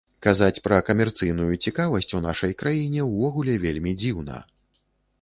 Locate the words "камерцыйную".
0.87-1.53